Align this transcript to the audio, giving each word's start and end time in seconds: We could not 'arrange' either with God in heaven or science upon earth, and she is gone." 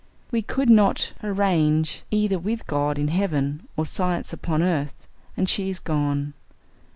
We 0.31 0.41
could 0.41 0.67
not 0.67 1.13
'arrange' 1.23 2.01
either 2.09 2.39
with 2.39 2.65
God 2.65 2.97
in 2.97 3.09
heaven 3.09 3.67
or 3.77 3.85
science 3.85 4.33
upon 4.33 4.63
earth, 4.63 5.07
and 5.37 5.47
she 5.47 5.69
is 5.69 5.77
gone." 5.77 6.33